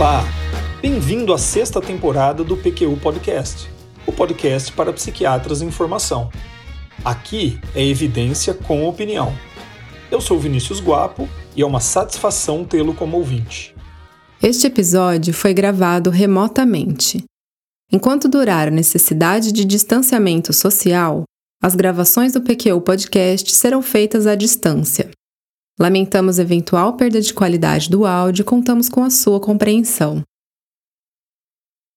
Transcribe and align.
Olá! 0.00 0.24
Bem-vindo 0.80 1.30
à 1.30 1.36
sexta 1.36 1.78
temporada 1.78 2.42
do 2.42 2.56
PQU 2.56 2.96
Podcast, 2.96 3.68
o 4.06 4.12
podcast 4.12 4.72
para 4.72 4.94
psiquiatras 4.94 5.60
em 5.60 5.70
formação. 5.70 6.30
Aqui 7.04 7.60
é 7.74 7.84
evidência 7.84 8.54
com 8.54 8.88
opinião. 8.88 9.30
Eu 10.10 10.18
sou 10.18 10.38
Vinícius 10.38 10.80
Guapo 10.80 11.28
e 11.54 11.60
é 11.60 11.66
uma 11.66 11.80
satisfação 11.80 12.64
tê-lo 12.64 12.94
como 12.94 13.18
ouvinte. 13.18 13.76
Este 14.42 14.68
episódio 14.68 15.34
foi 15.34 15.52
gravado 15.52 16.08
remotamente. 16.08 17.22
Enquanto 17.92 18.26
durar 18.26 18.68
a 18.68 18.70
necessidade 18.70 19.52
de 19.52 19.66
distanciamento 19.66 20.50
social, 20.54 21.24
as 21.62 21.74
gravações 21.74 22.32
do 22.32 22.40
PQU 22.40 22.80
Podcast 22.80 23.54
serão 23.54 23.82
feitas 23.82 24.26
à 24.26 24.34
distância. 24.34 25.10
Lamentamos 25.80 26.38
eventual 26.38 26.92
perda 26.92 27.22
de 27.22 27.32
qualidade 27.32 27.88
do 27.88 28.04
áudio 28.04 28.42
e 28.42 28.44
contamos 28.44 28.86
com 28.86 29.02
a 29.02 29.08
sua 29.08 29.40
compreensão. 29.40 30.22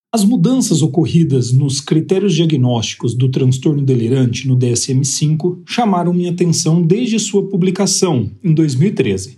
As 0.09 0.23
mudanças 0.23 0.81
ocorridas 0.81 1.51
nos 1.51 1.81
critérios 1.81 2.33
diagnósticos 2.33 3.13
do 3.13 3.29
transtorno 3.29 3.81
delirante 3.81 4.47
no 4.47 4.57
DSM-5 4.57 5.63
chamaram 5.67 6.13
minha 6.13 6.31
atenção 6.31 6.81
desde 6.81 7.19
sua 7.19 7.49
publicação, 7.49 8.31
em 8.41 8.53
2013. 8.53 9.37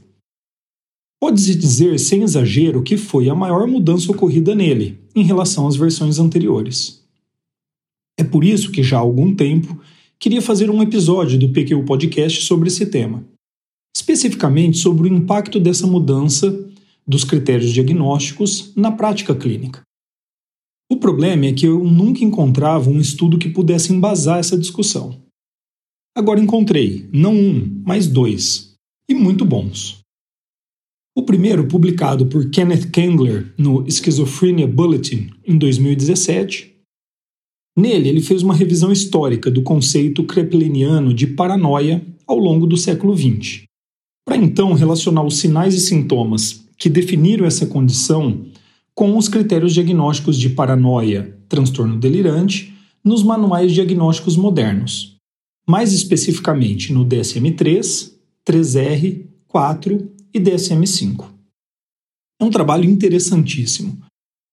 Pode-se 1.20 1.56
dizer, 1.56 1.98
sem 1.98 2.22
exagero, 2.22 2.84
que 2.84 2.98
foi 2.98 3.28
a 3.30 3.34
maior 3.34 3.66
mudança 3.66 4.12
ocorrida 4.12 4.54
nele, 4.54 5.00
em 5.16 5.24
relação 5.24 5.66
às 5.66 5.76
versões 5.76 6.20
anteriores. 6.20 7.04
É 8.16 8.24
por 8.24 8.44
isso 8.44 8.72
que, 8.72 8.84
já 8.84 8.98
há 8.98 9.00
algum 9.00 9.34
tempo, 9.34 9.82
queria 10.20 10.42
fazer 10.42 10.70
um 10.70 10.84
episódio 10.84 11.40
do 11.40 11.50
PQ 11.50 11.82
Podcast 11.84 12.44
sobre 12.44 12.68
esse 12.68 12.86
tema 12.86 13.26
especificamente 14.06 14.78
sobre 14.78 15.10
o 15.10 15.12
impacto 15.12 15.60
dessa 15.60 15.88
mudança 15.88 16.70
dos 17.08 17.24
critérios 17.24 17.72
diagnósticos 17.72 18.72
na 18.76 18.92
prática 18.92 19.36
clínica. 19.36 19.82
O 20.92 20.98
problema 20.98 21.48
é 21.48 21.54
que 21.54 21.66
eu 21.66 21.84
nunca 21.84 22.24
encontrava 22.24 22.88
um 22.88 23.00
estudo 23.00 23.40
que 23.40 23.50
pudesse 23.50 23.92
embasar 23.92 24.38
essa 24.38 24.56
discussão. 24.56 25.20
Agora 26.16 26.40
encontrei, 26.40 27.10
não 27.12 27.34
um, 27.34 27.82
mas 27.84 28.06
dois, 28.06 28.76
e 29.10 29.16
muito 29.16 29.44
bons. 29.44 30.02
O 31.18 31.24
primeiro, 31.24 31.68
publicado 31.68 32.28
por 32.28 32.52
Kenneth 32.52 32.92
Kengler 32.92 33.54
no 33.58 33.90
Schizophrenia 33.90 34.68
Bulletin 34.68 35.32
em 35.44 35.58
2017. 35.58 36.76
Nele, 37.76 38.10
ele 38.10 38.22
fez 38.22 38.44
uma 38.44 38.54
revisão 38.54 38.92
histórica 38.92 39.50
do 39.50 39.64
conceito 39.64 40.24
krepliniano 40.24 41.12
de 41.12 41.26
paranoia 41.26 42.06
ao 42.28 42.38
longo 42.38 42.68
do 42.68 42.78
século 42.78 43.18
XX 43.18 43.66
para 44.26 44.36
então 44.36 44.74
relacionar 44.74 45.24
os 45.24 45.38
sinais 45.38 45.76
e 45.76 45.80
sintomas 45.80 46.66
que 46.78 46.90
definiram 46.90 47.46
essa 47.46 47.68
condição 47.68 48.46
com 48.94 49.18
os 49.18 49.30
critérios 49.30 49.74
diagnósticos 49.74 50.38
de 50.38 50.50
paranoia, 50.50 51.38
transtorno 51.48 51.98
delirante, 51.98 52.74
nos 53.04 53.22
manuais 53.22 53.72
diagnósticos 53.72 54.36
modernos, 54.36 55.16
mais 55.68 55.94
especificamente 55.94 56.92
no 56.92 57.06
DSM-3, 57.06 58.14
3R, 58.48 59.26
4 59.48 60.12
e 60.34 60.40
DSM-5. 60.40 61.26
É 62.42 62.44
um 62.44 62.50
trabalho 62.50 62.86
interessantíssimo, 62.86 64.02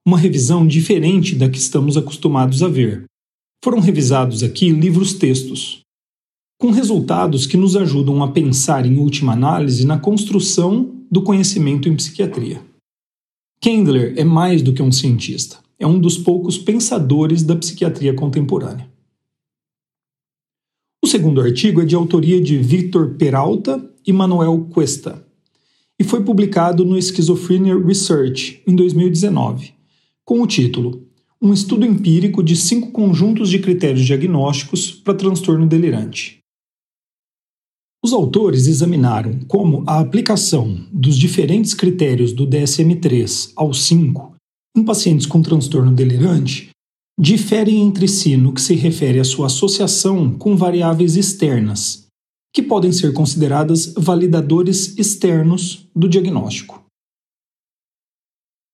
uma 0.06 0.18
revisão 0.18 0.66
diferente 0.66 1.34
da 1.34 1.48
que 1.48 1.58
estamos 1.58 1.96
acostumados 1.96 2.62
a 2.62 2.68
ver. 2.68 3.04
Foram 3.64 3.80
revisados 3.80 4.42
aqui 4.42 4.70
livros-textos, 4.70 5.81
com 6.62 6.70
resultados 6.70 7.44
que 7.44 7.56
nos 7.56 7.74
ajudam 7.74 8.22
a 8.22 8.30
pensar, 8.30 8.86
em 8.86 8.96
última 8.96 9.32
análise, 9.32 9.84
na 9.84 9.98
construção 9.98 10.94
do 11.10 11.20
conhecimento 11.20 11.88
em 11.88 11.96
psiquiatria. 11.96 12.62
Kendler 13.60 14.14
é 14.16 14.22
mais 14.22 14.62
do 14.62 14.72
que 14.72 14.80
um 14.80 14.92
cientista, 14.92 15.58
é 15.76 15.84
um 15.88 15.98
dos 15.98 16.16
poucos 16.16 16.56
pensadores 16.56 17.42
da 17.42 17.56
psiquiatria 17.56 18.14
contemporânea. 18.14 18.88
O 21.02 21.08
segundo 21.08 21.40
artigo 21.40 21.82
é 21.82 21.84
de 21.84 21.96
autoria 21.96 22.40
de 22.40 22.58
Victor 22.58 23.16
Peralta 23.16 23.84
e 24.06 24.12
Manuel 24.12 24.68
Cuesta 24.70 25.26
e 25.98 26.04
foi 26.04 26.22
publicado 26.22 26.84
no 26.84 26.94
Schizophrenia 27.02 27.76
Research 27.76 28.62
em 28.64 28.76
2019, 28.76 29.72
com 30.24 30.40
o 30.40 30.46
título 30.46 31.08
Um 31.42 31.52
estudo 31.52 31.84
empírico 31.84 32.40
de 32.40 32.54
cinco 32.54 32.92
conjuntos 32.92 33.50
de 33.50 33.58
critérios 33.58 34.06
diagnósticos 34.06 34.92
para 34.92 35.14
transtorno 35.14 35.66
delirante. 35.66 36.40
Os 38.04 38.12
autores 38.12 38.66
examinaram 38.66 39.38
como 39.46 39.84
a 39.86 40.00
aplicação 40.00 40.84
dos 40.92 41.16
diferentes 41.16 41.72
critérios 41.72 42.32
do 42.32 42.44
DSM-3 42.44 43.52
ao 43.54 43.72
5 43.72 44.34
em 44.76 44.82
pacientes 44.82 45.24
com 45.24 45.40
transtorno 45.40 45.92
delirante 45.92 46.70
diferem 47.16 47.80
entre 47.80 48.08
si 48.08 48.36
no 48.36 48.52
que 48.52 48.60
se 48.60 48.74
refere 48.74 49.20
à 49.20 49.24
sua 49.24 49.46
associação 49.46 50.32
com 50.32 50.56
variáveis 50.56 51.14
externas, 51.14 52.06
que 52.52 52.60
podem 52.62 52.90
ser 52.90 53.12
consideradas 53.12 53.94
validadores 53.96 54.98
externos 54.98 55.88
do 55.94 56.08
diagnóstico. 56.08 56.82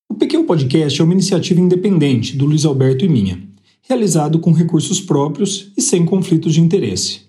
O 0.09 0.15
Pequeno 0.15 0.45
Podcast 0.45 0.99
é 0.99 1.03
uma 1.03 1.13
iniciativa 1.13 1.59
independente 1.59 2.35
do 2.35 2.45
Luiz 2.45 2.65
Alberto 2.65 3.05
e 3.05 3.09
minha, 3.09 3.47
realizado 3.83 4.39
com 4.39 4.51
recursos 4.51 4.99
próprios 4.99 5.71
e 5.77 5.81
sem 5.83 6.03
conflitos 6.03 6.55
de 6.55 6.61
interesse 6.61 7.28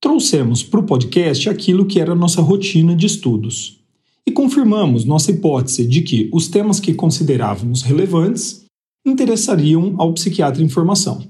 trouxemos 0.00 0.62
para 0.62 0.80
o 0.80 0.86
podcast 0.86 1.48
aquilo 1.48 1.86
que 1.86 2.00
era 2.00 2.14
nossa 2.14 2.40
rotina 2.40 2.94
de 2.94 3.06
estudos 3.06 3.80
e 4.26 4.32
confirmamos 4.32 5.04
nossa 5.04 5.30
hipótese 5.30 5.86
de 5.86 6.02
que 6.02 6.28
os 6.32 6.48
temas 6.48 6.80
que 6.80 6.92
considerávamos 6.92 7.82
relevantes 7.82 8.64
interessariam 9.06 9.94
ao 9.98 10.12
psiquiatra 10.12 10.62
em 10.62 10.68
formação. 10.68 11.26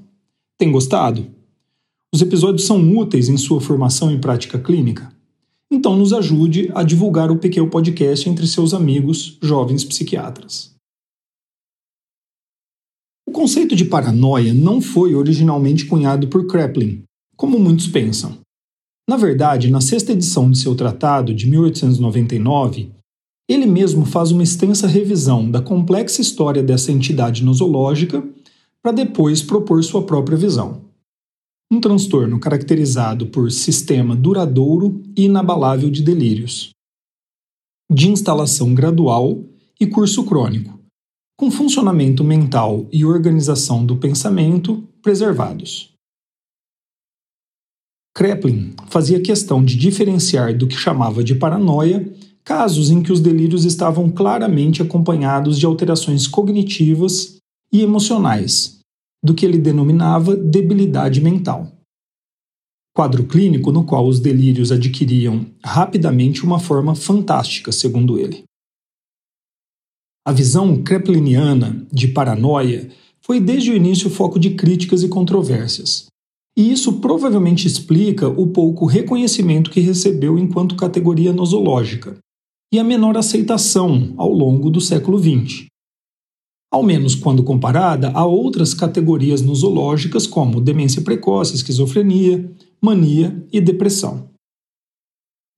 Tem 0.58 0.72
gostado? 0.72 1.26
Os 2.14 2.22
episódios 2.22 2.66
são 2.66 2.96
úteis 2.96 3.28
em 3.28 3.36
sua 3.36 3.60
formação 3.60 4.10
em 4.10 4.18
prática 4.18 4.58
clínica? 4.58 5.14
Então 5.70 5.96
nos 5.96 6.12
ajude 6.12 6.70
a 6.74 6.82
divulgar 6.82 7.30
o 7.30 7.38
PQ 7.38 7.66
Podcast 7.68 8.28
entre 8.28 8.46
seus 8.46 8.72
amigos 8.72 9.36
jovens 9.42 9.84
psiquiatras. 9.84 10.74
O 13.28 13.32
conceito 13.32 13.76
de 13.76 13.84
paranoia 13.84 14.54
não 14.54 14.80
foi 14.80 15.14
originalmente 15.14 15.84
cunhado 15.84 16.28
por 16.28 16.46
Kraepelin, 16.46 17.02
como 17.36 17.58
muitos 17.58 17.88
pensam. 17.88 18.38
Na 19.08 19.16
verdade, 19.16 19.70
na 19.70 19.80
sexta 19.80 20.12
edição 20.12 20.50
de 20.50 20.58
seu 20.58 20.74
tratado, 20.74 21.32
de 21.32 21.48
1899, 21.48 22.90
ele 23.48 23.64
mesmo 23.64 24.04
faz 24.04 24.32
uma 24.32 24.42
extensa 24.42 24.88
revisão 24.88 25.48
da 25.48 25.62
complexa 25.62 26.20
história 26.20 26.62
dessa 26.62 26.90
entidade 26.90 27.44
nosológica 27.44 28.26
para 28.82 28.90
depois 28.90 29.42
propor 29.42 29.82
sua 29.84 30.02
própria 30.04 30.36
visão. 30.36 30.84
Um 31.70 31.80
transtorno 31.80 32.40
caracterizado 32.40 33.26
por 33.26 33.50
sistema 33.50 34.16
duradouro 34.16 35.02
e 35.16 35.24
inabalável 35.24 35.90
de 35.90 36.02
delírios, 36.02 36.70
de 37.90 38.08
instalação 38.08 38.74
gradual 38.74 39.44
e 39.80 39.86
curso 39.86 40.24
crônico, 40.24 40.78
com 41.38 41.50
funcionamento 41.50 42.24
mental 42.24 42.88
e 42.92 43.04
organização 43.04 43.84
do 43.84 43.96
pensamento 43.96 44.82
preservados. 45.02 45.95
Kreplin 48.16 48.72
fazia 48.88 49.20
questão 49.20 49.62
de 49.62 49.76
diferenciar 49.76 50.56
do 50.56 50.66
que 50.66 50.74
chamava 50.74 51.22
de 51.22 51.34
paranoia 51.34 52.10
casos 52.42 52.90
em 52.90 53.02
que 53.02 53.12
os 53.12 53.20
delírios 53.20 53.66
estavam 53.66 54.10
claramente 54.10 54.80
acompanhados 54.80 55.58
de 55.58 55.66
alterações 55.66 56.26
cognitivas 56.26 57.36
e 57.70 57.82
emocionais, 57.82 58.78
do 59.22 59.34
que 59.34 59.44
ele 59.44 59.58
denominava 59.58 60.34
debilidade 60.34 61.20
mental. 61.20 61.70
Quadro 62.96 63.24
clínico 63.24 63.70
no 63.70 63.84
qual 63.84 64.06
os 64.06 64.18
delírios 64.18 64.72
adquiriam 64.72 65.44
rapidamente 65.62 66.42
uma 66.42 66.58
forma 66.58 66.94
fantástica, 66.94 67.70
segundo 67.70 68.18
ele. 68.18 68.44
A 70.26 70.32
visão 70.32 70.82
krepliniana 70.82 71.86
de 71.92 72.08
paranoia 72.08 72.88
foi 73.20 73.40
desde 73.40 73.72
o 73.72 73.76
início 73.76 74.08
foco 74.08 74.38
de 74.38 74.54
críticas 74.54 75.02
e 75.02 75.08
controvérsias, 75.08 76.06
e 76.56 76.72
isso 76.72 77.00
provavelmente 77.00 77.66
explica 77.66 78.28
o 78.28 78.46
pouco 78.46 78.86
reconhecimento 78.86 79.70
que 79.70 79.80
recebeu 79.80 80.38
enquanto 80.38 80.74
categoria 80.74 81.32
nosológica 81.32 82.16
e 82.72 82.78
a 82.78 82.84
menor 82.84 83.16
aceitação 83.16 84.14
ao 84.16 84.32
longo 84.32 84.70
do 84.70 84.80
século 84.80 85.18
XX. 85.18 85.66
Ao 86.72 86.82
menos 86.82 87.14
quando 87.14 87.44
comparada 87.44 88.10
a 88.10 88.24
outras 88.24 88.74
categorias 88.74 89.40
nosológicas 89.40 90.26
como 90.26 90.60
demência 90.60 91.02
precoce, 91.02 91.54
esquizofrenia, 91.54 92.50
mania 92.82 93.46
e 93.52 93.60
depressão. 93.60 94.28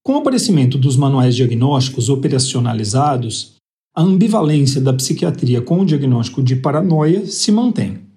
Com 0.04 0.14
o 0.14 0.16
aparecimento 0.18 0.78
dos 0.78 0.96
manuais 0.96 1.34
diagnósticos 1.34 2.08
operacionalizados, 2.08 3.56
a 3.94 4.02
ambivalência 4.02 4.80
da 4.80 4.92
psiquiatria 4.92 5.60
com 5.60 5.80
o 5.80 5.84
diagnóstico 5.84 6.42
de 6.42 6.56
paranoia 6.56 7.26
se 7.26 7.50
mantém. 7.50 8.07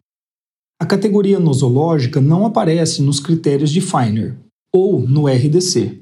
A 0.82 0.86
categoria 0.88 1.40
nosológica 1.40 2.20
não 2.20 2.44
aparece 2.44 3.04
nos 3.04 3.20
critérios 3.20 3.70
de 3.70 3.80
Feiner 3.80 4.36
ou 4.74 5.00
no 5.00 5.28
RDC. 5.28 6.02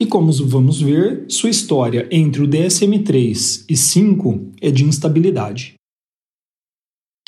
E 0.00 0.06
como 0.06 0.32
vamos 0.32 0.80
ver, 0.80 1.26
sua 1.28 1.50
história 1.50 2.08
entre 2.10 2.42
o 2.42 2.48
DSM-3 2.48 3.66
e 3.68 3.76
5 3.76 4.40
é 4.62 4.70
de 4.70 4.82
instabilidade. 4.82 5.74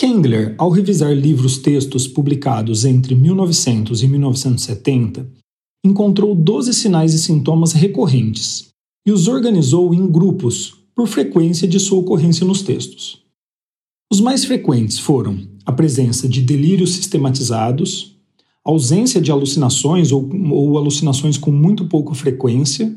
Kengler, 0.01 0.55
ao 0.57 0.71
revisar 0.71 1.13
livros-textos 1.13 2.09
publicados 2.09 2.87
entre 2.87 3.15
1900 3.15 4.03
e 4.03 4.09
1970, 4.09 5.31
encontrou 5.85 6.35
12 6.35 6.73
sinais 6.73 7.13
e 7.13 7.19
sintomas 7.19 7.75
recorrentes 7.75 8.69
e 9.07 9.13
os 9.13 9.29
organizou 9.29 9.93
em 9.93 10.11
grupos 10.11 10.75
por 10.95 11.07
frequência 11.07 11.69
de 11.69 11.79
sua 11.79 11.99
ocorrência 11.99 12.47
nos 12.47 12.63
textos. 12.63 13.26
Os 14.11 14.21
mais 14.21 14.45
frequentes 14.45 14.99
foram 14.99 15.49
a 15.65 15.73
presença 15.73 16.29
de 16.29 16.41
delírios 16.41 16.95
sistematizados, 16.95 18.17
ausência 18.65 19.21
de 19.21 19.33
alucinações 19.33 20.13
ou, 20.13 20.29
ou 20.53 20.79
alucinações 20.79 21.37
com 21.37 21.51
muito 21.51 21.89
pouca 21.89 22.15
frequência, 22.15 22.97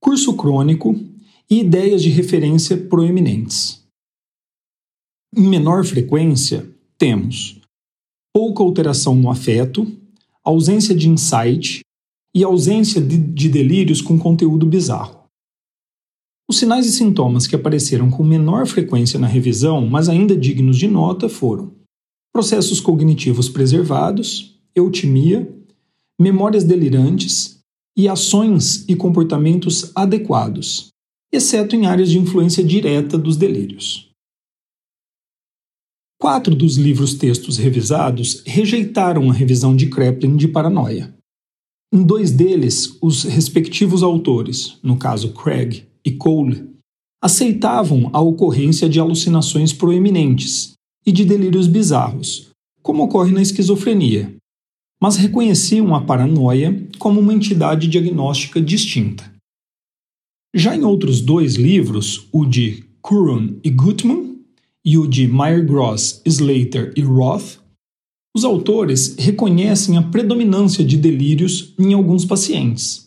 curso 0.00 0.36
crônico 0.36 0.98
e 1.48 1.60
ideias 1.60 2.02
de 2.02 2.08
referência 2.08 2.76
proeminentes. 2.76 3.84
Em 5.36 5.48
menor 5.48 5.84
frequência, 5.84 6.68
temos 6.98 7.60
pouca 8.32 8.62
alteração 8.64 9.14
no 9.14 9.30
afeto, 9.30 9.86
ausência 10.42 10.94
de 10.94 11.08
insight 11.08 11.80
e 12.34 12.42
ausência 12.42 13.00
de, 13.00 13.16
de 13.16 13.48
delírios 13.48 14.00
com 14.00 14.18
conteúdo 14.18 14.66
bizarro. 14.66 15.19
Os 16.50 16.58
sinais 16.58 16.84
e 16.84 16.90
sintomas 16.90 17.46
que 17.46 17.54
apareceram 17.54 18.10
com 18.10 18.24
menor 18.24 18.66
frequência 18.66 19.20
na 19.20 19.28
revisão, 19.28 19.86
mas 19.86 20.08
ainda 20.08 20.36
dignos 20.36 20.76
de 20.76 20.88
nota, 20.88 21.28
foram 21.28 21.72
processos 22.32 22.80
cognitivos 22.80 23.48
preservados, 23.48 24.60
eutimia, 24.74 25.48
memórias 26.20 26.64
delirantes 26.64 27.60
e 27.96 28.08
ações 28.08 28.84
e 28.88 28.96
comportamentos 28.96 29.92
adequados, 29.94 30.88
exceto 31.32 31.76
em 31.76 31.86
áreas 31.86 32.10
de 32.10 32.18
influência 32.18 32.64
direta 32.64 33.16
dos 33.16 33.36
delírios. 33.36 34.10
Quatro 36.20 36.52
dos 36.52 36.76
livros-textos 36.76 37.58
revisados 37.58 38.42
rejeitaram 38.44 39.30
a 39.30 39.32
revisão 39.32 39.76
de 39.76 39.88
Kreplin 39.88 40.36
de 40.36 40.48
paranoia. 40.48 41.14
Em 41.94 42.02
dois 42.02 42.32
deles, 42.32 42.98
os 43.00 43.22
respectivos 43.22 44.02
autores, 44.02 44.80
no 44.82 44.96
caso 44.96 45.32
Craig 45.32 45.88
e 46.04 46.12
Cole, 46.12 46.68
aceitavam 47.22 48.10
a 48.12 48.20
ocorrência 48.20 48.88
de 48.88 48.98
alucinações 48.98 49.72
proeminentes 49.72 50.72
e 51.06 51.12
de 51.12 51.24
delírios 51.24 51.66
bizarros, 51.66 52.50
como 52.82 53.02
ocorre 53.02 53.32
na 53.32 53.42
esquizofrenia, 53.42 54.34
mas 55.00 55.16
reconheciam 55.16 55.94
a 55.94 56.02
paranoia 56.02 56.88
como 56.98 57.20
uma 57.20 57.34
entidade 57.34 57.88
diagnóstica 57.88 58.60
distinta. 58.60 59.30
Já 60.54 60.76
em 60.76 60.82
outros 60.82 61.20
dois 61.20 61.54
livros, 61.54 62.26
o 62.32 62.44
de 62.44 62.84
Curran 63.00 63.54
e 63.62 63.70
Gutman, 63.70 64.30
e 64.84 64.96
o 64.96 65.06
de 65.06 65.28
Meyer-Gross, 65.28 66.22
Slater 66.24 66.92
e 66.96 67.02
Roth, 67.02 67.58
os 68.34 68.44
autores 68.44 69.16
reconhecem 69.18 69.96
a 69.96 70.02
predominância 70.02 70.84
de 70.84 70.96
delírios 70.96 71.74
em 71.78 71.92
alguns 71.92 72.24
pacientes, 72.24 73.06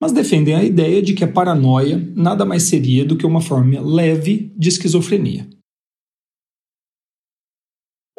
mas 0.00 0.12
defendem 0.12 0.54
a 0.54 0.62
ideia 0.62 1.00
de 1.02 1.14
que 1.14 1.24
a 1.24 1.28
paranoia 1.28 2.12
nada 2.14 2.44
mais 2.44 2.64
seria 2.64 3.04
do 3.04 3.16
que 3.16 3.26
uma 3.26 3.40
forma 3.40 3.80
leve 3.80 4.52
de 4.56 4.68
esquizofrenia. 4.68 5.48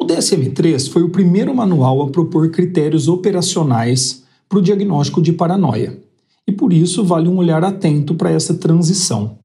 O 0.00 0.04
DSM-3 0.04 0.90
foi 0.90 1.02
o 1.02 1.10
primeiro 1.10 1.54
manual 1.54 2.02
a 2.02 2.10
propor 2.10 2.50
critérios 2.50 3.08
operacionais 3.08 4.24
para 4.48 4.58
o 4.58 4.62
diagnóstico 4.62 5.20
de 5.20 5.32
paranoia, 5.32 6.00
e 6.46 6.52
por 6.52 6.72
isso 6.72 7.04
vale 7.04 7.28
um 7.28 7.36
olhar 7.36 7.64
atento 7.64 8.14
para 8.14 8.30
essa 8.30 8.54
transição. 8.54 9.38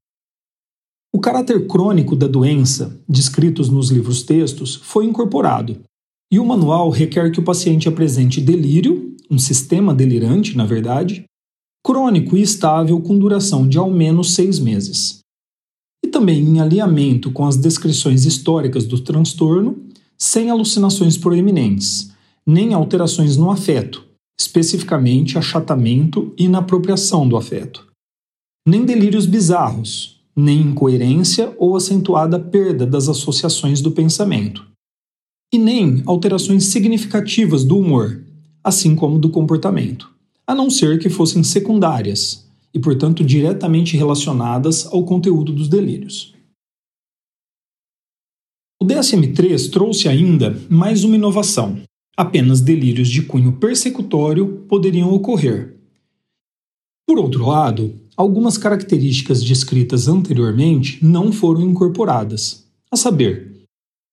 O 1.12 1.20
caráter 1.20 1.66
crônico 1.66 2.16
da 2.16 2.26
doença, 2.26 3.00
descritos 3.08 3.68
nos 3.68 3.90
livros-textos, 3.90 4.76
foi 4.76 5.04
incorporado, 5.04 5.80
e 6.32 6.38
o 6.38 6.44
manual 6.44 6.90
requer 6.90 7.30
que 7.30 7.38
o 7.38 7.44
paciente 7.44 7.88
apresente 7.88 8.40
delírio, 8.40 9.14
um 9.30 9.38
sistema 9.38 9.94
delirante, 9.94 10.56
na 10.56 10.64
verdade, 10.64 11.24
crônico 11.84 12.34
e 12.34 12.40
estável 12.40 12.98
com 12.98 13.18
duração 13.18 13.68
de 13.68 13.76
ao 13.76 13.90
menos 13.90 14.34
seis 14.34 14.58
meses. 14.58 15.18
E 16.02 16.08
também 16.08 16.40
em 16.40 16.58
alinhamento 16.58 17.30
com 17.30 17.44
as 17.44 17.58
descrições 17.58 18.24
históricas 18.24 18.86
do 18.86 18.98
transtorno, 19.00 19.78
sem 20.18 20.48
alucinações 20.48 21.18
proeminentes, 21.18 22.10
nem 22.46 22.72
alterações 22.72 23.36
no 23.36 23.50
afeto, 23.50 24.02
especificamente 24.40 25.36
achatamento 25.36 26.32
e 26.38 26.44
inapropriação 26.44 27.28
do 27.28 27.36
afeto, 27.36 27.86
nem 28.66 28.84
delírios 28.86 29.26
bizarros, 29.26 30.20
nem 30.34 30.60
incoerência 30.62 31.54
ou 31.58 31.76
acentuada 31.76 32.38
perda 32.38 32.86
das 32.86 33.08
associações 33.08 33.82
do 33.82 33.92
pensamento, 33.92 34.66
e 35.52 35.58
nem 35.58 36.02
alterações 36.06 36.64
significativas 36.64 37.62
do 37.62 37.78
humor, 37.78 38.22
assim 38.62 38.96
como 38.96 39.18
do 39.18 39.28
comportamento, 39.28 40.13
a 40.46 40.54
não 40.54 40.68
ser 40.68 40.98
que 40.98 41.08
fossem 41.08 41.42
secundárias 41.42 42.48
e, 42.72 42.78
portanto, 42.78 43.24
diretamente 43.24 43.96
relacionadas 43.96 44.86
ao 44.86 45.04
conteúdo 45.04 45.52
dos 45.52 45.68
delírios. 45.68 46.34
O 48.80 48.86
DSM-3 48.86 49.70
trouxe 49.70 50.08
ainda 50.08 50.60
mais 50.68 51.04
uma 51.04 51.16
inovação. 51.16 51.80
Apenas 52.16 52.60
delírios 52.60 53.08
de 53.08 53.22
cunho 53.22 53.54
persecutório 53.54 54.66
poderiam 54.68 55.12
ocorrer. 55.12 55.76
Por 57.06 57.18
outro 57.18 57.46
lado, 57.46 57.98
algumas 58.16 58.58
características 58.58 59.42
descritas 59.42 60.08
anteriormente 60.08 61.04
não 61.04 61.32
foram 61.32 61.62
incorporadas, 61.62 62.66
a 62.90 62.96
saber, 62.96 63.66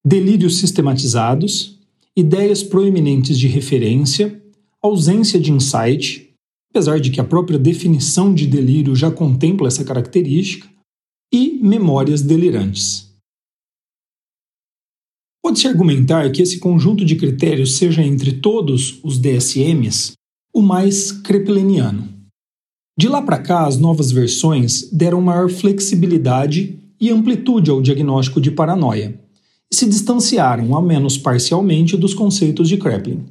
delírios 0.06 0.58
sistematizados, 0.58 1.80
ideias 2.16 2.64
proeminentes 2.64 3.38
de 3.38 3.48
referência, 3.48 4.41
ausência 4.84 5.40
de 5.40 5.52
insight, 5.52 6.34
apesar 6.72 7.00
de 7.00 7.12
que 7.12 7.22
a 7.22 7.24
própria 7.26 7.60
definição 7.60 8.34
de 8.34 8.48
delírio 8.48 8.96
já 8.96 9.12
contempla 9.12 9.68
essa 9.68 9.84
característica, 9.84 10.70
e 11.34 11.58
memórias 11.62 12.22
delirantes. 12.22 13.10
Pode-se 15.44 15.68
argumentar 15.68 16.30
que 16.32 16.42
esse 16.42 16.60
conjunto 16.60 17.06
de 17.06 17.16
critérios 17.16 17.78
seja 17.78 18.04
entre 18.04 18.34
todos 18.34 19.00
os 19.04 19.18
DSMs 19.18 20.14
o 20.54 20.62
mais 20.62 21.12
krepleniano. 21.12 22.10
De 22.98 23.08
lá 23.08 23.22
para 23.22 23.40
cá, 23.40 23.66
as 23.66 23.78
novas 23.78 24.12
versões 24.12 24.90
deram 24.92 25.22
maior 25.22 25.50
flexibilidade 25.50 26.78
e 27.00 27.10
amplitude 27.10 27.72
ao 27.72 27.82
diagnóstico 27.82 28.42
de 28.42 28.52
paranoia 28.52 29.20
e 29.72 29.76
se 29.76 29.88
distanciaram, 29.88 30.76
ao 30.76 30.82
menos 30.82 31.18
parcialmente, 31.18 31.96
dos 31.96 32.14
conceitos 32.14 32.68
de 32.68 32.78
Kraepelin. 32.78 33.26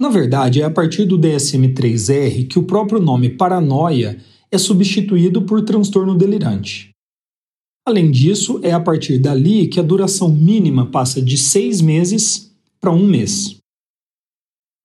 Na 0.00 0.08
verdade, 0.08 0.62
é 0.62 0.64
a 0.64 0.70
partir 0.70 1.04
do 1.04 1.18
DSM-3R 1.18 2.46
que 2.46 2.58
o 2.58 2.62
próprio 2.62 3.00
nome 3.00 3.30
paranoia 3.30 4.22
é 4.50 4.56
substituído 4.56 5.42
por 5.42 5.64
transtorno 5.64 6.16
delirante. 6.16 6.90
Além 7.84 8.10
disso, 8.10 8.60
é 8.62 8.70
a 8.70 8.78
partir 8.78 9.18
dali 9.18 9.66
que 9.66 9.80
a 9.80 9.82
duração 9.82 10.28
mínima 10.28 10.86
passa 10.86 11.20
de 11.20 11.36
seis 11.36 11.80
meses 11.80 12.54
para 12.80 12.92
um 12.92 13.04
mês. 13.04 13.56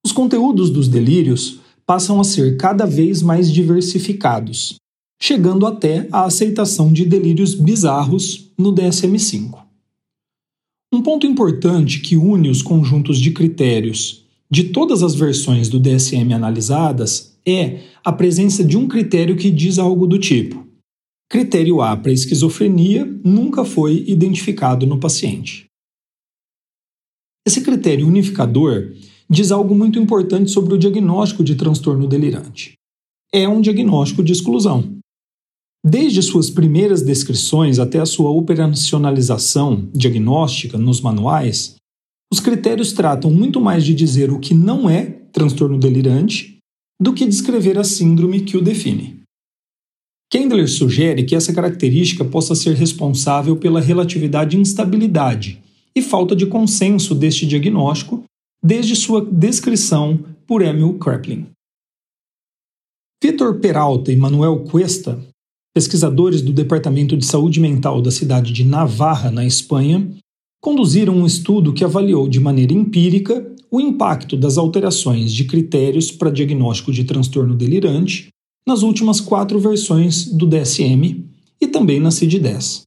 Os 0.04 0.10
conteúdos 0.10 0.68
dos 0.68 0.88
delírios 0.88 1.60
passam 1.86 2.20
a 2.20 2.24
ser 2.24 2.56
cada 2.56 2.84
vez 2.84 3.22
mais 3.22 3.52
diversificados, 3.52 4.76
chegando 5.20 5.66
até 5.66 6.08
a 6.10 6.24
aceitação 6.24 6.92
de 6.92 7.04
delírios 7.04 7.54
bizarros 7.54 8.50
no 8.58 8.74
DSM-5. 8.74 9.62
Um 10.92 11.02
ponto 11.02 11.26
importante 11.26 12.00
que 12.00 12.16
une 12.16 12.48
os 12.48 12.62
conjuntos 12.62 13.18
de 13.18 13.30
critérios 13.32 14.23
de 14.54 14.62
todas 14.62 15.02
as 15.02 15.16
versões 15.16 15.68
do 15.68 15.80
DSM 15.80 16.32
analisadas 16.32 17.36
é 17.44 17.80
a 18.04 18.12
presença 18.12 18.62
de 18.62 18.76
um 18.76 18.86
critério 18.86 19.36
que 19.36 19.50
diz 19.50 19.80
algo 19.80 20.06
do 20.06 20.16
tipo: 20.16 20.64
critério 21.28 21.80
A 21.80 21.96
para 21.96 22.12
esquizofrenia 22.12 23.04
nunca 23.24 23.64
foi 23.64 24.04
identificado 24.06 24.86
no 24.86 25.00
paciente. 25.00 25.66
Esse 27.44 27.62
critério 27.62 28.06
unificador 28.06 28.92
diz 29.28 29.50
algo 29.50 29.74
muito 29.74 29.98
importante 29.98 30.52
sobre 30.52 30.74
o 30.74 30.78
diagnóstico 30.78 31.42
de 31.42 31.56
transtorno 31.56 32.06
delirante. 32.06 32.74
É 33.32 33.48
um 33.48 33.60
diagnóstico 33.60 34.22
de 34.22 34.32
exclusão. 34.32 34.98
Desde 35.84 36.22
suas 36.22 36.48
primeiras 36.48 37.02
descrições 37.02 37.80
até 37.80 37.98
a 37.98 38.06
sua 38.06 38.30
operacionalização 38.30 39.90
diagnóstica 39.92 40.78
nos 40.78 41.00
manuais, 41.00 41.74
os 42.32 42.40
critérios 42.40 42.92
tratam 42.92 43.30
muito 43.30 43.60
mais 43.60 43.84
de 43.84 43.94
dizer 43.94 44.30
o 44.30 44.38
que 44.38 44.54
não 44.54 44.88
é 44.88 45.06
transtorno 45.32 45.78
delirante 45.78 46.58
do 47.00 47.12
que 47.12 47.26
descrever 47.26 47.78
a 47.78 47.84
síndrome 47.84 48.40
que 48.40 48.56
o 48.56 48.62
define. 48.62 49.22
Kendler 50.30 50.68
sugere 50.68 51.24
que 51.24 51.36
essa 51.36 51.52
característica 51.52 52.24
possa 52.24 52.54
ser 52.54 52.74
responsável 52.74 53.56
pela 53.56 53.80
relatividade 53.80 54.58
instabilidade 54.58 55.62
e 55.94 56.02
falta 56.02 56.34
de 56.34 56.46
consenso 56.46 57.14
deste 57.14 57.46
diagnóstico 57.46 58.24
desde 58.62 58.96
sua 58.96 59.24
descrição 59.24 60.18
por 60.46 60.62
Emil 60.62 60.98
Kraepelin. 60.98 61.46
Vitor 63.22 63.60
Peralta 63.60 64.10
e 64.10 64.16
Manuel 64.16 64.64
Cuesta, 64.64 65.22
pesquisadores 65.74 66.42
do 66.42 66.52
Departamento 66.52 67.16
de 67.16 67.24
Saúde 67.24 67.60
Mental 67.60 68.02
da 68.02 68.10
cidade 68.10 68.52
de 68.52 68.64
Navarra, 68.64 69.30
na 69.30 69.46
Espanha, 69.46 70.10
conduziram 70.64 71.14
um 71.14 71.26
estudo 71.26 71.74
que 71.74 71.84
avaliou 71.84 72.26
de 72.26 72.40
maneira 72.40 72.72
empírica 72.72 73.54
o 73.70 73.78
impacto 73.78 74.34
das 74.34 74.56
alterações 74.56 75.30
de 75.30 75.44
critérios 75.44 76.10
para 76.10 76.30
diagnóstico 76.30 76.90
de 76.90 77.04
transtorno 77.04 77.54
delirante 77.54 78.28
nas 78.66 78.80
últimas 78.80 79.20
quatro 79.20 79.60
versões 79.60 80.24
do 80.24 80.46
DSM 80.46 81.22
e 81.60 81.66
também 81.66 82.00
na 82.00 82.08
CID-10. 82.08 82.80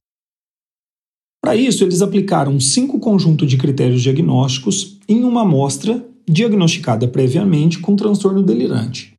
Para 1.40 1.54
isso, 1.54 1.84
eles 1.84 2.02
aplicaram 2.02 2.58
cinco 2.58 2.98
conjuntos 2.98 3.48
de 3.48 3.56
critérios 3.56 4.02
diagnósticos 4.02 4.98
em 5.08 5.22
uma 5.22 5.42
amostra 5.42 6.04
diagnosticada 6.28 7.06
previamente 7.06 7.78
com 7.78 7.94
transtorno 7.94 8.42
delirante 8.42 9.14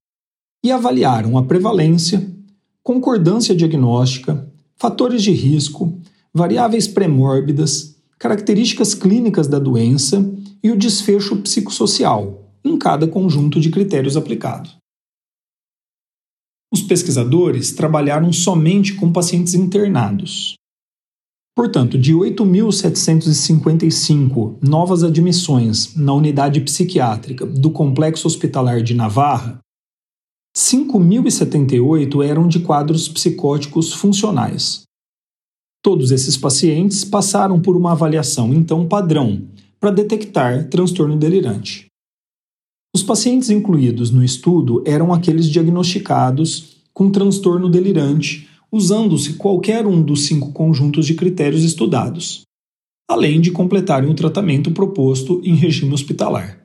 e 0.62 0.70
avaliaram 0.70 1.38
a 1.38 1.46
prevalência, 1.46 2.30
concordância 2.84 3.56
diagnóstica, 3.56 4.52
fatores 4.76 5.24
de 5.24 5.32
risco, 5.32 5.98
variáveis 6.34 6.90
pré-mórbidas, 6.90 7.98
características 8.20 8.94
clínicas 8.94 9.48
da 9.48 9.58
doença 9.58 10.30
e 10.62 10.70
o 10.70 10.78
desfecho 10.78 11.38
psicossocial 11.38 12.52
em 12.64 12.78
cada 12.78 13.08
conjunto 13.08 13.62
de 13.62 13.72
critérios 13.72 14.18
aplicado. 14.18 14.70
Os 16.72 16.84
pesquisadores 16.84 17.72
trabalharam 17.72 18.32
somente 18.32 18.94
com 18.94 19.12
pacientes 19.12 19.56
internados. 19.56 20.54
Portanto, 21.56 21.98
de 21.98 22.14
8.755 22.14 24.60
novas 24.62 25.04
admissões 25.04 25.96
na 25.96 26.14
unidade 26.14 26.62
psiquiátrica 26.62 27.44
do 27.46 27.72
Complexo 27.72 28.28
Hospitalar 28.28 28.84
de 28.84 28.94
Navarra, 28.94 29.60
5.078 30.56 32.24
eram 32.24 32.48
de 32.48 32.60
quadros 32.60 33.10
psicóticos 33.10 33.92
funcionais. 33.94 34.84
Todos 35.82 36.12
esses 36.12 36.36
pacientes 36.36 37.06
passaram 37.06 37.62
por 37.62 37.78
uma 37.78 37.94
avaliação 37.94 38.54
então 38.54 38.88
padrão 38.88 39.48
para 39.80 39.92
detectar 39.92 40.68
transtorno 40.70 41.18
delirante. 41.18 41.88
Os 42.94 43.02
pacientes 43.02 43.50
incluídos 43.50 44.12
no 44.12 44.24
estudo 44.24 44.84
eram 44.86 45.14
aqueles 45.14 45.48
diagnosticados 45.48 46.78
com 46.94 47.10
transtorno 47.10 47.70
delirante, 47.70 48.50
usando-se 48.72 49.36
qualquer 49.36 49.86
um 49.88 50.02
dos 50.02 50.24
cinco 50.26 50.52
conjuntos 50.52 51.06
de 51.06 51.14
critérios 51.14 51.64
estudados, 51.64 52.42
além 53.10 53.40
de 53.40 53.52
completarem 53.52 54.10
o 54.10 54.16
tratamento 54.16 54.72
proposto 54.72 55.42
em 55.46 55.56
regime 55.56 55.94
hospitalar. 55.94 56.60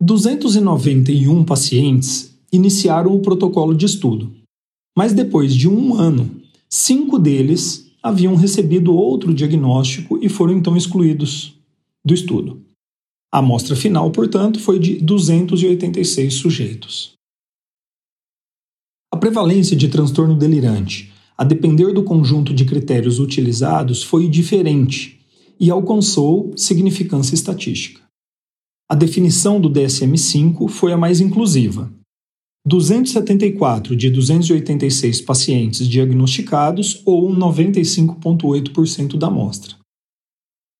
291 0.00 1.44
pacientes 1.44 2.38
iniciaram 2.52 3.14
o 3.14 3.20
protocolo 3.20 3.74
de 3.74 3.86
estudo, 3.86 4.30
mas 4.96 5.12
depois 5.12 5.54
de 5.54 5.68
um 5.68 5.94
ano, 5.94 6.30
cinco 6.76 7.18
deles 7.18 7.90
haviam 8.02 8.34
recebido 8.34 8.94
outro 8.94 9.32
diagnóstico 9.32 10.18
e 10.22 10.28
foram 10.28 10.52
então 10.52 10.76
excluídos 10.76 11.58
do 12.04 12.12
estudo. 12.12 12.62
A 13.32 13.38
amostra 13.38 13.74
final, 13.74 14.10
portanto, 14.10 14.60
foi 14.60 14.78
de 14.78 14.96
286 14.96 16.34
sujeitos. 16.34 17.14
A 19.12 19.16
prevalência 19.16 19.74
de 19.74 19.88
transtorno 19.88 20.36
delirante, 20.36 21.12
a 21.36 21.44
depender 21.44 21.92
do 21.92 22.04
conjunto 22.04 22.52
de 22.52 22.64
critérios 22.64 23.18
utilizados, 23.18 24.02
foi 24.02 24.28
diferente 24.28 25.18
e 25.58 25.70
alcançou 25.70 26.52
significância 26.56 27.34
estatística. 27.34 28.02
A 28.88 28.94
definição 28.94 29.60
do 29.60 29.70
DSM-5 29.70 30.68
foi 30.68 30.92
a 30.92 30.96
mais 30.96 31.20
inclusiva. 31.20 31.90
274 32.66 33.94
de 33.94 34.10
286 34.10 35.20
pacientes 35.20 35.86
diagnosticados, 35.86 37.00
ou 37.06 37.30
95,8% 37.30 39.16
da 39.16 39.28
amostra. 39.28 39.76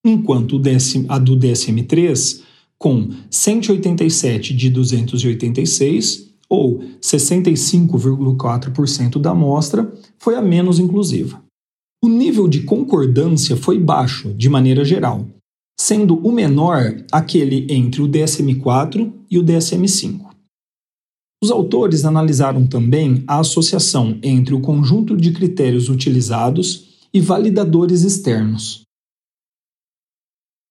Enquanto 0.04 0.60
a 1.08 1.18
do 1.18 1.38
DSM-3, 1.38 2.42
com 2.76 3.10
187 3.30 4.52
de 4.54 4.68
286, 4.68 6.26
ou 6.48 6.80
65,4% 7.00 9.20
da 9.20 9.30
amostra, 9.30 9.88
foi 10.18 10.34
a 10.34 10.42
menos 10.42 10.80
inclusiva. 10.80 11.40
O 12.04 12.08
nível 12.08 12.48
de 12.48 12.62
concordância 12.62 13.56
foi 13.56 13.78
baixo, 13.78 14.34
de 14.34 14.48
maneira 14.48 14.84
geral, 14.84 15.24
sendo 15.78 16.16
o 16.26 16.32
menor 16.32 16.96
aquele 17.12 17.72
entre 17.72 18.02
o 18.02 18.08
DSM-4 18.08 19.12
e 19.30 19.38
o 19.38 19.44
DSM-5. 19.44 20.25
Os 21.42 21.50
autores 21.50 22.04
analisaram 22.04 22.66
também 22.66 23.22
a 23.26 23.40
associação 23.40 24.18
entre 24.22 24.54
o 24.54 24.60
conjunto 24.60 25.16
de 25.16 25.32
critérios 25.32 25.88
utilizados 25.88 27.08
e 27.12 27.20
validadores 27.20 28.02
externos. 28.02 28.82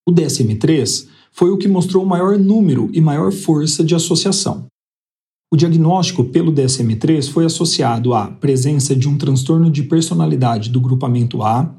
O 0.07 0.11
DSM-3 0.11 1.07
foi 1.31 1.49
o 1.49 1.57
que 1.57 1.67
mostrou 1.67 2.05
maior 2.05 2.37
número 2.37 2.89
e 2.93 3.01
maior 3.01 3.31
força 3.31 3.83
de 3.83 3.95
associação. 3.95 4.67
O 5.51 5.57
diagnóstico 5.57 6.25
pelo 6.25 6.51
DSM-3 6.51 7.29
foi 7.29 7.45
associado 7.45 8.13
à 8.13 8.27
presença 8.27 8.95
de 8.95 9.07
um 9.07 9.17
transtorno 9.17 9.71
de 9.71 9.83
personalidade 9.83 10.69
do 10.69 10.81
grupamento 10.81 11.43
A, 11.43 11.73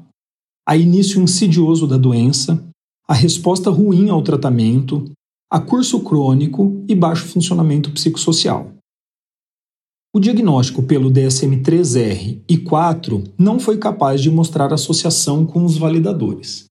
a 0.67 0.75
início 0.75 1.21
insidioso 1.21 1.87
da 1.87 1.97
doença, 1.97 2.67
a 3.07 3.13
resposta 3.13 3.69
ruim 3.69 4.09
ao 4.09 4.21
tratamento, 4.21 5.05
a 5.49 5.59
curso 5.59 6.01
crônico 6.01 6.83
e 6.87 6.95
baixo 6.95 7.25
funcionamento 7.25 7.91
psicossocial. 7.91 8.76
O 10.17 10.19
diagnóstico 10.19 10.81
pelo 10.81 11.11
DSM-3R 11.11 12.41
e 12.49 12.57
4 12.57 13.23
não 13.37 13.59
foi 13.59 13.77
capaz 13.77 14.19
de 14.19 14.31
mostrar 14.31 14.73
associação 14.73 15.45
com 15.45 15.63
os 15.63 15.77
validadores, 15.77 16.65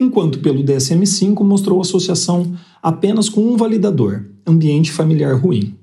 enquanto 0.00 0.38
pelo 0.38 0.62
DSM-5 0.62 1.42
mostrou 1.42 1.80
associação 1.80 2.56
apenas 2.80 3.28
com 3.28 3.40
um 3.40 3.56
validador, 3.56 4.30
ambiente 4.46 4.92
familiar 4.92 5.34
ruim. 5.34 5.74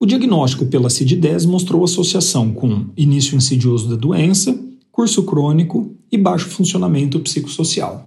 O 0.00 0.06
diagnóstico 0.06 0.64
pela 0.64 0.88
CID-10 0.88 1.48
mostrou 1.48 1.82
associação 1.82 2.54
com 2.54 2.86
início 2.96 3.36
insidioso 3.36 3.88
da 3.88 3.96
doença, 3.96 4.56
curso 4.92 5.24
crônico 5.24 5.92
e 6.12 6.16
baixo 6.16 6.48
funcionamento 6.50 7.18
psicossocial 7.18 8.04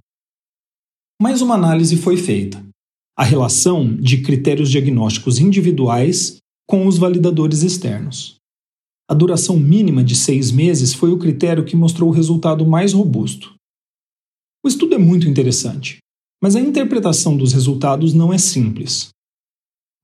mais 1.20 1.40
uma 1.40 1.54
análise 1.54 1.96
foi 1.98 2.16
feita. 2.16 2.60
A 3.16 3.22
relação 3.22 3.94
de 3.94 4.22
critérios 4.22 4.68
diagnósticos 4.68 5.38
individuais 5.38 6.41
com 6.72 6.86
os 6.86 6.96
validadores 6.96 7.62
externos. 7.62 8.36
A 9.06 9.12
duração 9.12 9.58
mínima 9.58 10.02
de 10.02 10.16
seis 10.16 10.50
meses 10.50 10.94
foi 10.94 11.12
o 11.12 11.18
critério 11.18 11.66
que 11.66 11.76
mostrou 11.76 12.08
o 12.08 12.12
resultado 12.14 12.64
mais 12.64 12.94
robusto. 12.94 13.52
O 14.64 14.68
estudo 14.68 14.94
é 14.94 14.98
muito 14.98 15.28
interessante, 15.28 15.98
mas 16.42 16.56
a 16.56 16.60
interpretação 16.60 17.36
dos 17.36 17.52
resultados 17.52 18.14
não 18.14 18.32
é 18.32 18.38
simples. 18.38 19.10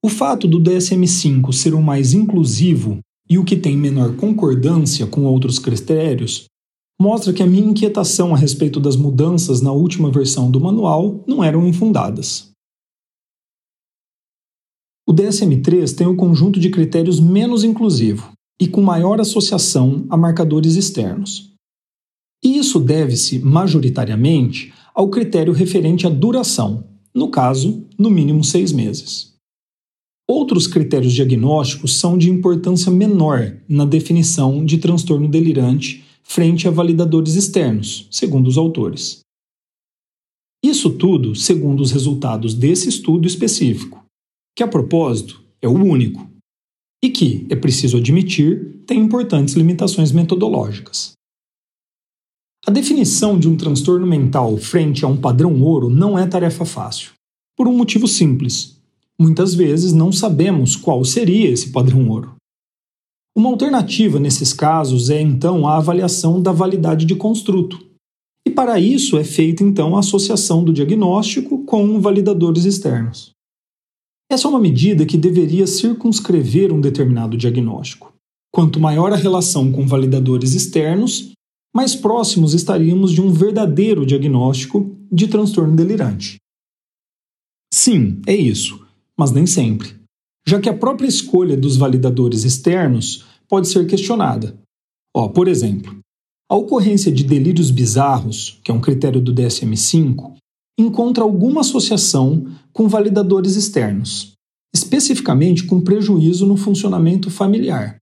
O 0.04 0.10
fato 0.10 0.46
do 0.46 0.60
DSM-5 0.60 1.54
ser 1.54 1.72
o 1.72 1.80
mais 1.80 2.12
inclusivo 2.12 2.98
e 3.30 3.38
o 3.38 3.46
que 3.46 3.56
tem 3.56 3.74
menor 3.74 4.14
concordância 4.16 5.06
com 5.06 5.24
outros 5.24 5.58
critérios 5.58 6.44
mostra 7.00 7.32
que 7.32 7.42
a 7.42 7.46
minha 7.46 7.64
inquietação 7.64 8.34
a 8.34 8.36
respeito 8.36 8.78
das 8.78 8.94
mudanças 8.94 9.62
na 9.62 9.72
última 9.72 10.10
versão 10.10 10.50
do 10.50 10.60
manual 10.60 11.24
não 11.26 11.42
eram 11.42 11.66
infundadas. 11.66 12.47
O 15.08 15.12
DSM-3 15.14 15.96
tem 15.96 16.06
um 16.06 16.14
conjunto 16.14 16.60
de 16.60 16.68
critérios 16.68 17.18
menos 17.18 17.64
inclusivo 17.64 18.30
e 18.60 18.68
com 18.68 18.82
maior 18.82 19.18
associação 19.18 20.04
a 20.10 20.18
marcadores 20.18 20.74
externos. 20.74 21.50
E 22.44 22.58
isso 22.58 22.78
deve-se, 22.78 23.38
majoritariamente, 23.38 24.70
ao 24.94 25.08
critério 25.08 25.54
referente 25.54 26.06
à 26.06 26.10
duração, 26.10 26.84
no 27.14 27.30
caso, 27.30 27.86
no 27.98 28.10
mínimo 28.10 28.44
seis 28.44 28.70
meses. 28.70 29.32
Outros 30.28 30.66
critérios 30.66 31.14
diagnósticos 31.14 31.98
são 31.98 32.18
de 32.18 32.28
importância 32.28 32.92
menor 32.92 33.56
na 33.66 33.86
definição 33.86 34.62
de 34.62 34.76
transtorno 34.76 35.26
delirante 35.26 36.04
frente 36.22 36.68
a 36.68 36.70
validadores 36.70 37.34
externos, 37.34 38.06
segundo 38.10 38.46
os 38.46 38.58
autores. 38.58 39.20
Isso 40.62 40.90
tudo 40.90 41.34
segundo 41.34 41.80
os 41.80 41.92
resultados 41.92 42.52
desse 42.52 42.90
estudo 42.90 43.26
específico, 43.26 44.06
que 44.58 44.62
a 44.64 44.66
propósito 44.66 45.40
é 45.62 45.68
o 45.68 45.72
único, 45.72 46.28
e 47.00 47.08
que, 47.10 47.46
é 47.48 47.54
preciso 47.54 47.96
admitir, 47.96 48.82
tem 48.88 48.98
importantes 48.98 49.54
limitações 49.54 50.10
metodológicas. 50.10 51.12
A 52.66 52.70
definição 52.72 53.38
de 53.38 53.48
um 53.48 53.56
transtorno 53.56 54.04
mental 54.04 54.56
frente 54.56 55.04
a 55.04 55.08
um 55.08 55.16
padrão 55.16 55.62
ouro 55.62 55.88
não 55.88 56.18
é 56.18 56.26
tarefa 56.26 56.64
fácil, 56.64 57.12
por 57.56 57.68
um 57.68 57.76
motivo 57.76 58.08
simples. 58.08 58.76
Muitas 59.16 59.54
vezes 59.54 59.92
não 59.92 60.10
sabemos 60.10 60.74
qual 60.74 61.04
seria 61.04 61.48
esse 61.48 61.70
padrão 61.70 62.08
ouro. 62.08 62.34
Uma 63.36 63.50
alternativa 63.50 64.18
nesses 64.18 64.52
casos 64.52 65.08
é 65.08 65.20
então 65.22 65.68
a 65.68 65.76
avaliação 65.76 66.42
da 66.42 66.50
validade 66.50 67.06
de 67.06 67.14
construto. 67.14 67.78
E 68.44 68.50
para 68.50 68.80
isso 68.80 69.16
é 69.18 69.22
feita 69.22 69.62
então 69.62 69.94
a 69.94 70.00
associação 70.00 70.64
do 70.64 70.72
diagnóstico 70.72 71.64
com 71.64 72.00
validadores 72.00 72.64
externos. 72.64 73.37
Essa 74.30 74.46
é 74.46 74.50
uma 74.50 74.60
medida 74.60 75.06
que 75.06 75.16
deveria 75.16 75.66
circunscrever 75.66 76.70
um 76.70 76.80
determinado 76.80 77.36
diagnóstico. 77.36 78.12
Quanto 78.52 78.78
maior 78.78 79.12
a 79.12 79.16
relação 79.16 79.72
com 79.72 79.86
validadores 79.86 80.52
externos, 80.52 81.32
mais 81.74 81.96
próximos 81.96 82.52
estaríamos 82.52 83.12
de 83.12 83.22
um 83.22 83.32
verdadeiro 83.32 84.04
diagnóstico 84.04 84.94
de 85.10 85.28
transtorno 85.28 85.74
delirante. 85.74 86.36
Sim, 87.72 88.20
é 88.26 88.34
isso, 88.34 88.86
mas 89.16 89.30
nem 89.30 89.46
sempre, 89.46 89.94
já 90.46 90.60
que 90.60 90.68
a 90.68 90.76
própria 90.76 91.08
escolha 91.08 91.56
dos 91.56 91.76
validadores 91.76 92.44
externos 92.44 93.24
pode 93.48 93.68
ser 93.68 93.86
questionada. 93.86 94.58
Ó, 95.14 95.28
por 95.28 95.48
exemplo, 95.48 95.98
a 96.50 96.56
ocorrência 96.56 97.12
de 97.12 97.24
delírios 97.24 97.70
bizarros, 97.70 98.58
que 98.64 98.70
é 98.70 98.74
um 98.74 98.80
critério 98.80 99.20
do 99.20 99.34
DSM-5, 99.34 100.37
encontra 100.78 101.24
alguma 101.24 101.62
associação 101.62 102.46
com 102.72 102.88
validadores 102.88 103.56
externos, 103.56 104.32
especificamente 104.72 105.64
com 105.64 105.80
prejuízo 105.80 106.46
no 106.46 106.56
funcionamento 106.56 107.30
familiar. 107.30 107.98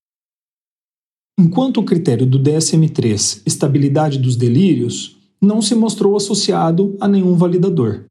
Enquanto 1.39 1.81
o 1.81 1.85
critério 1.85 2.27
do 2.27 2.39
DSM-3, 2.39 3.43
estabilidade 3.47 4.19
dos 4.19 4.37
delírios, 4.37 5.17
não 5.41 5.61
se 5.63 5.75
mostrou 5.75 6.17
associado 6.17 6.97
a 7.01 7.09
nenhum 7.09 7.35
validador. 7.35 8.05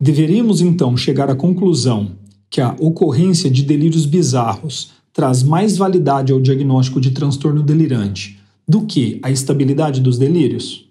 Deveríamos 0.00 0.60
então 0.60 0.96
chegar 0.96 1.30
à 1.30 1.34
conclusão 1.34 2.16
que 2.50 2.60
a 2.60 2.74
ocorrência 2.80 3.50
de 3.50 3.62
delírios 3.62 4.04
bizarros 4.04 4.92
traz 5.12 5.42
mais 5.42 5.76
validade 5.76 6.32
ao 6.32 6.40
diagnóstico 6.40 7.00
de 7.00 7.12
transtorno 7.12 7.62
delirante 7.62 8.40
do 8.66 8.86
que 8.86 9.20
a 9.22 9.30
estabilidade 9.30 10.00
dos 10.00 10.18
delírios? 10.18 10.88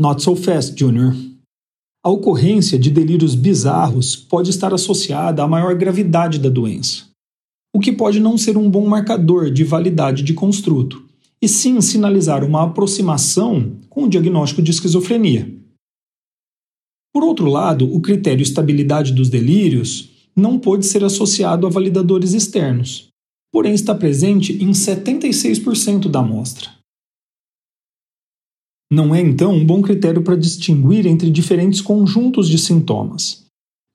Not 0.00 0.22
so 0.22 0.34
fast, 0.36 0.78
Junior. 0.78 1.14
A 2.04 2.10
ocorrência 2.10 2.78
de 2.78 2.90
delírios 2.90 3.34
bizarros 3.34 4.14
pode 4.14 4.50
estar 4.50 4.74
associada 4.74 5.42
à 5.42 5.48
maior 5.48 5.74
gravidade 5.74 6.38
da 6.38 6.50
doença, 6.50 7.04
o 7.74 7.80
que 7.80 7.90
pode 7.90 8.20
não 8.20 8.36
ser 8.36 8.58
um 8.58 8.68
bom 8.68 8.86
marcador 8.86 9.50
de 9.50 9.64
validade 9.64 10.22
de 10.22 10.34
construto, 10.34 11.02
e 11.40 11.48
sim 11.48 11.80
sinalizar 11.80 12.44
uma 12.44 12.64
aproximação 12.64 13.78
com 13.88 14.04
o 14.04 14.08
diagnóstico 14.08 14.60
de 14.60 14.70
esquizofrenia. 14.70 15.50
Por 17.10 17.24
outro 17.24 17.46
lado, 17.46 17.90
o 17.90 18.02
critério 18.02 18.42
estabilidade 18.42 19.10
dos 19.10 19.30
delírios 19.30 20.10
não 20.36 20.58
pode 20.58 20.84
ser 20.84 21.02
associado 21.04 21.66
a 21.66 21.70
validadores 21.70 22.34
externos, 22.34 23.08
porém 23.50 23.72
está 23.72 23.94
presente 23.94 24.62
em 24.62 24.72
76% 24.72 26.10
da 26.10 26.18
amostra. 26.18 26.68
Não 28.92 29.14
é 29.14 29.20
então 29.20 29.52
um 29.52 29.64
bom 29.64 29.82
critério 29.82 30.22
para 30.22 30.36
distinguir 30.36 31.06
entre 31.06 31.30
diferentes 31.30 31.80
conjuntos 31.80 32.48
de 32.48 32.58
sintomas, 32.58 33.44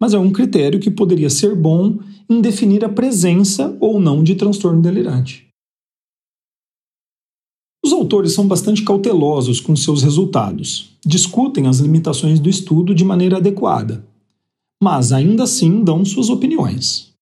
mas 0.01 0.13
é 0.13 0.19
um 0.19 0.31
critério 0.31 0.79
que 0.79 0.89
poderia 0.89 1.29
ser 1.29 1.55
bom 1.55 1.99
em 2.29 2.41
definir 2.41 2.83
a 2.83 2.89
presença 2.89 3.75
ou 3.79 3.99
não 3.99 4.23
de 4.23 4.35
transtorno 4.35 4.81
delirante. 4.81 5.47
Os 7.83 7.93
autores 7.93 8.33
são 8.33 8.47
bastante 8.47 8.83
cautelosos 8.83 9.61
com 9.61 9.75
seus 9.75 10.03
resultados, 10.03 10.97
discutem 11.05 11.67
as 11.67 11.79
limitações 11.79 12.39
do 12.39 12.49
estudo 12.49 12.93
de 12.93 13.05
maneira 13.05 13.37
adequada, 13.37 14.05
mas 14.83 15.11
ainda 15.11 15.43
assim 15.43 15.83
dão 15.83 16.03
suas 16.03 16.29
opiniões. 16.29 17.13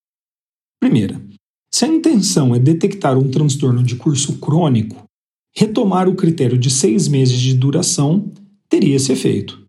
Primeira, 0.79 1.21
se 1.73 1.85
a 1.85 1.87
intenção 1.87 2.55
é 2.55 2.59
detectar 2.59 3.17
um 3.17 3.29
transtorno 3.29 3.83
de 3.83 3.95
curso 3.95 4.39
crônico, 4.39 5.06
retomar 5.55 6.07
o 6.07 6.15
critério 6.15 6.57
de 6.57 6.69
seis 6.69 7.07
meses 7.07 7.39
de 7.39 7.53
duração 7.53 8.31
teria 8.69 8.95
esse 8.95 9.11
efeito. 9.11 9.63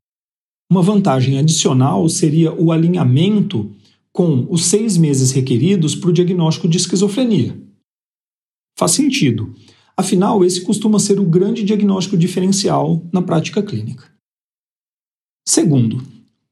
Uma 0.70 0.82
vantagem 0.82 1.38
adicional 1.38 2.08
seria 2.08 2.52
o 2.52 2.70
alinhamento 2.70 3.70
com 4.12 4.47
os 4.50 4.66
seis 4.66 4.97
meses 4.97 5.30
requeridos 5.30 5.94
para 5.94 6.11
o 6.11 6.12
diagnóstico 6.12 6.68
de 6.68 6.76
esquizofrenia. 6.76 7.58
Faz 8.76 8.92
sentido, 8.92 9.55
afinal, 9.96 10.44
esse 10.44 10.61
costuma 10.62 10.98
ser 10.98 11.18
o 11.18 11.24
grande 11.24 11.62
diagnóstico 11.64 12.16
diferencial 12.16 13.02
na 13.12 13.22
prática 13.22 13.62
clínica. 13.62 14.11
Segundo, 15.46 16.02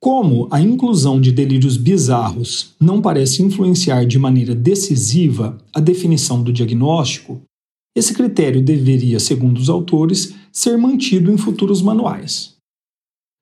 como 0.01 0.49
a 0.51 0.61
inclusão 0.61 1.21
de 1.21 1.33
delírios 1.33 1.77
bizarros 1.77 2.75
não 2.81 3.03
parece 3.03 3.43
influenciar 3.43 4.05
de 4.07 4.19
maneira 4.19 4.55
decisiva 4.55 5.59
a 5.75 5.81
definição 5.81 6.43
do 6.43 6.53
diagnóstico, 6.53 7.43
esse 7.97 8.13
critério 8.13 8.63
deveria, 8.63 9.19
segundo 9.19 9.57
os 9.57 9.71
autores, 9.71 10.35
ser 10.53 10.77
mantido 10.77 11.33
em 11.33 11.39
futuros 11.39 11.81
manuais. 11.81 12.55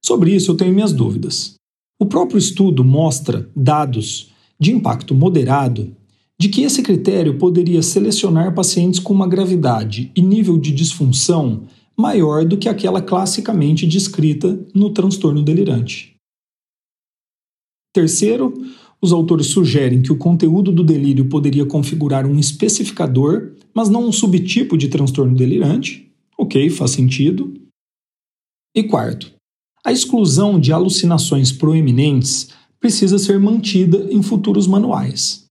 Sobre 0.04 0.32
isso 0.32 0.52
eu 0.52 0.56
tenho 0.56 0.72
minhas 0.72 0.92
dúvidas. 0.92 1.56
O 2.00 2.06
próprio 2.06 2.38
estudo 2.38 2.84
mostra 2.84 3.50
dados 3.56 4.32
de 4.60 4.72
impacto 4.72 5.12
moderado 5.12 5.96
de 6.38 6.48
que 6.48 6.62
esse 6.62 6.82
critério 6.82 7.36
poderia 7.36 7.82
selecionar 7.82 8.54
pacientes 8.54 9.00
com 9.00 9.12
uma 9.12 9.26
gravidade 9.26 10.12
e 10.14 10.22
nível 10.22 10.56
de 10.56 10.70
disfunção 10.70 11.64
maior 11.96 12.44
do 12.44 12.56
que 12.56 12.68
aquela 12.68 13.02
classicamente 13.02 13.86
descrita 13.86 14.64
no 14.72 14.90
transtorno 14.90 15.42
delirante. 15.42 16.14
Terceiro, 17.92 18.52
os 19.04 19.12
autores 19.12 19.48
sugerem 19.48 20.00
que 20.00 20.10
o 20.10 20.16
conteúdo 20.16 20.72
do 20.72 20.82
delírio 20.82 21.26
poderia 21.26 21.66
configurar 21.66 22.26
um 22.26 22.38
especificador, 22.38 23.52
mas 23.74 23.90
não 23.90 24.08
um 24.08 24.12
subtipo 24.12 24.78
de 24.78 24.88
transtorno 24.88 25.36
delirante. 25.36 26.10
Ok, 26.38 26.70
faz 26.70 26.92
sentido. 26.92 27.52
E 28.74 28.82
quarto, 28.82 29.30
a 29.84 29.92
exclusão 29.92 30.58
de 30.58 30.72
alucinações 30.72 31.52
proeminentes 31.52 32.48
precisa 32.80 33.18
ser 33.18 33.38
mantida 33.38 34.08
em 34.10 34.22
futuros 34.22 34.66
manuais. 34.66 35.44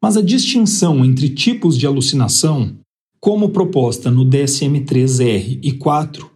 Mas 0.00 0.16
a 0.16 0.22
distinção 0.22 1.04
entre 1.04 1.28
tipos 1.28 1.76
de 1.76 1.88
alucinação, 1.88 2.76
como 3.18 3.48
proposta 3.48 4.12
no 4.12 4.24
DSM-3R 4.24 5.58
e 5.60 5.72
4, 5.72 6.30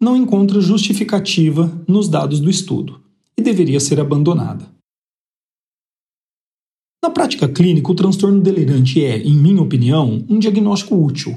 não 0.00 0.16
encontra 0.16 0.60
justificativa 0.60 1.84
nos 1.88 2.08
dados 2.08 2.38
do 2.38 2.48
estudo 2.48 3.00
e 3.36 3.42
deveria 3.42 3.80
ser 3.80 3.98
abandonada. 3.98 4.71
Na 7.02 7.10
prática 7.10 7.48
clínica, 7.48 7.90
o 7.90 7.96
transtorno 7.96 8.40
delirante 8.40 9.04
é, 9.04 9.18
em 9.18 9.34
minha 9.34 9.60
opinião, 9.60 10.24
um 10.28 10.38
diagnóstico 10.38 10.94
útil, 10.94 11.36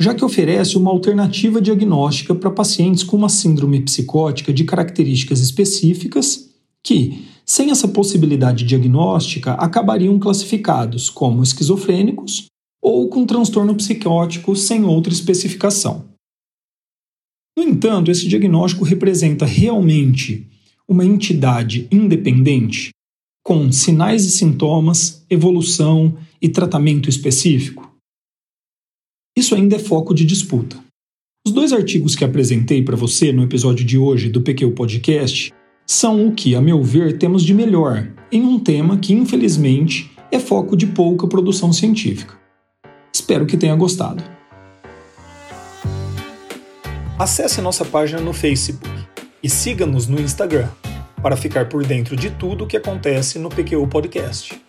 já 0.00 0.14
que 0.14 0.24
oferece 0.24 0.78
uma 0.78 0.90
alternativa 0.90 1.60
diagnóstica 1.60 2.34
para 2.34 2.50
pacientes 2.50 3.02
com 3.02 3.18
uma 3.18 3.28
síndrome 3.28 3.82
psicótica 3.82 4.50
de 4.50 4.64
características 4.64 5.40
específicas 5.40 6.48
que, 6.82 7.26
sem 7.44 7.70
essa 7.70 7.86
possibilidade 7.86 8.64
diagnóstica, 8.64 9.52
acabariam 9.52 10.18
classificados 10.18 11.10
como 11.10 11.42
esquizofrênicos 11.42 12.46
ou 12.82 13.06
com 13.08 13.26
transtorno 13.26 13.74
psicótico 13.74 14.56
sem 14.56 14.84
outra 14.84 15.12
especificação. 15.12 16.06
No 17.56 17.62
entanto, 17.62 18.10
esse 18.10 18.26
diagnóstico 18.26 18.84
representa 18.84 19.44
realmente 19.44 20.48
uma 20.88 21.04
entidade 21.04 21.86
independente 21.90 22.93
com 23.44 23.70
sinais 23.70 24.24
e 24.24 24.30
sintomas, 24.30 25.22
evolução 25.28 26.16
e 26.40 26.48
tratamento 26.48 27.10
específico? 27.10 27.94
Isso 29.36 29.54
ainda 29.54 29.76
é 29.76 29.78
foco 29.78 30.14
de 30.14 30.24
disputa. 30.24 30.82
Os 31.46 31.52
dois 31.52 31.74
artigos 31.74 32.16
que 32.16 32.24
apresentei 32.24 32.82
para 32.82 32.96
você 32.96 33.32
no 33.32 33.42
episódio 33.42 33.84
de 33.84 33.98
hoje 33.98 34.30
do 34.30 34.40
PQ 34.40 34.70
Podcast 34.70 35.52
são 35.86 36.26
o 36.26 36.32
que, 36.32 36.54
a 36.54 36.62
meu 36.62 36.82
ver, 36.82 37.18
temos 37.18 37.42
de 37.42 37.52
melhor 37.52 38.10
em 38.32 38.40
um 38.40 38.58
tema 38.58 38.96
que, 38.96 39.12
infelizmente, 39.12 40.10
é 40.32 40.38
foco 40.38 40.74
de 40.74 40.86
pouca 40.86 41.26
produção 41.26 41.70
científica. 41.70 42.40
Espero 43.12 43.44
que 43.44 43.58
tenha 43.58 43.76
gostado. 43.76 44.24
Acesse 47.18 47.60
nossa 47.60 47.84
página 47.84 48.22
no 48.22 48.32
Facebook 48.32 48.88
e 49.42 49.50
siga-nos 49.50 50.06
no 50.06 50.18
Instagram 50.18 50.70
para 51.24 51.36
ficar 51.38 51.70
por 51.70 51.86
dentro 51.86 52.14
de 52.14 52.28
tudo 52.28 52.64
o 52.64 52.66
que 52.66 52.76
acontece 52.76 53.38
no 53.38 53.48
PQU 53.48 53.88
Podcast. 53.88 54.60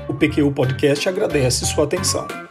O 0.07 0.13
PQU 0.13 0.51
Podcast 0.51 1.09
agradece 1.09 1.65
sua 1.65 1.85
atenção. 1.85 2.44